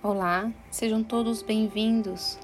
Olá, 0.00 0.52
sejam 0.70 1.02
todos 1.02 1.42
bem-vindos 1.42 2.38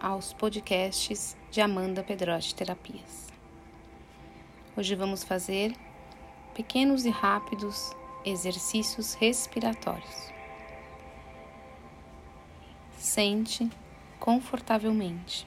aos 0.00 0.32
podcasts 0.32 1.36
de 1.50 1.60
Amanda 1.60 2.04
Pedrotti 2.04 2.54
Terapias. 2.54 3.32
Hoje 4.76 4.94
vamos 4.94 5.24
fazer 5.24 5.74
pequenos 6.54 7.04
e 7.04 7.10
rápidos 7.10 7.90
exercícios 8.24 9.14
respiratórios. 9.14 10.32
Sente 12.96 13.68
confortavelmente. 14.20 15.44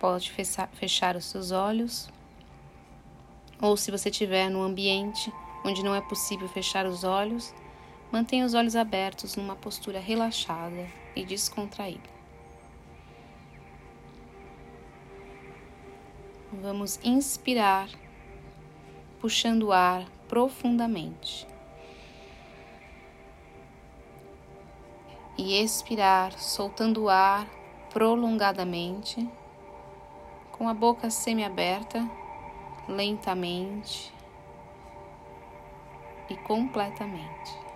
Pode 0.00 0.32
fechar 0.72 1.14
os 1.14 1.26
seus 1.26 1.50
olhos, 1.50 2.08
ou 3.60 3.76
se 3.76 3.90
você 3.90 4.08
estiver 4.08 4.48
num 4.48 4.62
ambiente 4.62 5.30
onde 5.62 5.84
não 5.84 5.94
é 5.94 6.00
possível 6.00 6.48
fechar 6.48 6.86
os 6.86 7.04
olhos, 7.04 7.52
Mantenha 8.10 8.46
os 8.46 8.54
olhos 8.54 8.74
abertos 8.74 9.36
numa 9.36 9.54
postura 9.54 10.00
relaxada 10.00 10.86
e 11.14 11.26
descontraída. 11.26 12.08
Vamos 16.50 16.98
inspirar, 17.04 17.88
puxando 19.20 19.64
o 19.64 19.72
ar 19.72 20.06
profundamente. 20.26 21.46
E 25.36 25.62
expirar, 25.62 26.32
soltando 26.38 27.04
o 27.04 27.08
ar 27.10 27.46
prolongadamente, 27.90 29.28
com 30.52 30.66
a 30.66 30.74
boca 30.74 31.10
semiaberta, 31.10 32.10
lentamente 32.88 34.12
e 36.30 36.36
completamente. 36.38 37.67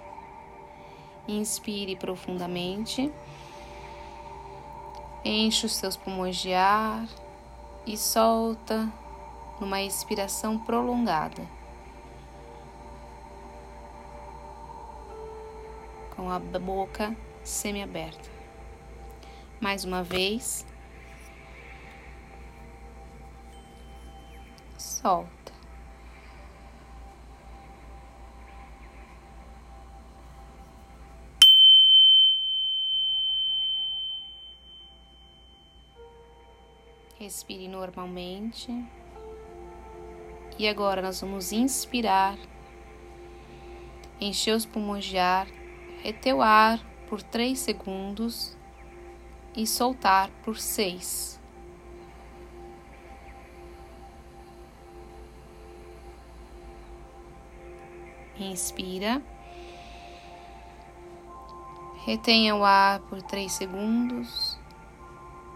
Inspire 1.29 1.97
profundamente. 1.97 3.13
Enche 5.24 5.66
os 5.66 5.74
seus 5.77 5.96
pulmões 5.96 6.37
de 6.37 6.52
ar 6.52 7.07
e 7.87 7.96
solta 7.96 8.93
numa 9.61 9.80
expiração 9.80 10.59
prolongada. 10.59 11.46
Com 16.16 16.30
a 16.30 16.38
boca 16.38 17.16
semiaberta. 17.45 18.29
Mais 19.61 19.85
uma 19.85 20.02
vez. 20.02 20.66
Solta. 24.77 25.41
Respire 37.23 37.68
normalmente. 37.68 38.84
E 40.59 40.66
agora 40.66 41.01
nós 41.01 41.20
vamos 41.20 41.52
inspirar, 41.52 42.37
encher 44.20 44.56
os 44.56 44.66
pulmões 44.66 45.04
de 45.04 45.18
ar, 45.18 45.46
reter 46.02 46.34
o 46.34 46.43
ar 46.43 46.84
por 47.09 47.23
3 47.23 47.56
segundos 47.56 48.56
e 49.54 49.68
soltar 49.68 50.30
por 50.45 50.59
6. 50.59 51.40
Inspira. 58.37 59.23
Retenha 62.04 62.56
o 62.56 62.65
ar 62.65 62.98
por 63.02 63.23
3 63.23 63.52
segundos 63.52 64.60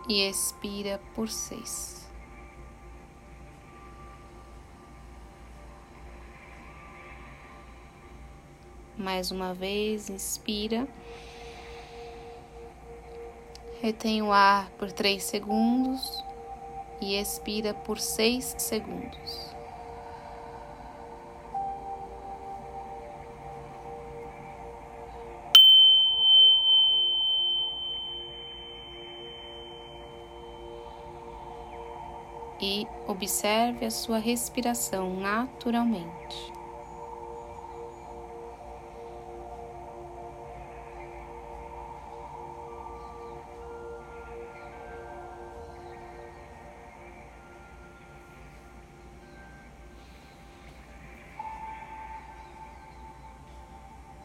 e 0.08 0.22
expira 0.28 1.00
por 1.14 1.28
seis. 1.28 2.06
Mais 8.96 9.30
uma 9.30 9.52
vez, 9.52 10.08
inspira. 10.08 10.88
Retém 13.82 14.22
o 14.22 14.32
ar 14.32 14.70
por 14.78 14.90
três 14.90 15.22
segundos 15.24 16.24
e 17.00 17.14
expira 17.14 17.74
por 17.74 18.00
seis 18.00 18.54
segundos. 18.58 19.55
E 32.60 32.86
observe 33.06 33.86
a 33.86 33.90
sua 33.90 34.18
respiração 34.18 35.14
naturalmente. 35.14 36.55